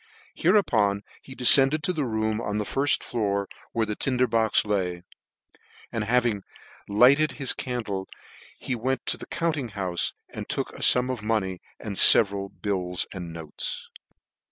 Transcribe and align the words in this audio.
Hereupon 0.33 1.03
he 1.21 1.35
defcended 1.35 1.83
to 1.83 1.93
the 1.93 2.05
room 2.05 2.41
on 2.41 2.57
the 2.57 2.63
firfl 2.65 3.03
floor, 3.03 3.47
where 3.71 3.85
the 3.85 3.95
tinder 3.95 4.25
box 4.25 4.65
lay; 4.65 5.03
and 5.91 6.05
having 6.05 6.41
lighted 6.89 7.33
his 7.33 7.53
can 7.53 7.83
dle, 7.83 8.07
he 8.59 8.73
went 8.73 9.05
to 9.05 9.17
the 9.17 9.27
'compting 9.27 9.69
noufe, 9.75 10.13
and 10.33 10.49
took 10.49 10.73
a 10.73 10.81
fum 10.81 11.11
of 11.11 11.21
money, 11.21 11.61
and 11.79 11.97
feveral 11.97 12.49
noies 12.65 13.05
and 13.13 13.31
bills. 13.35 13.89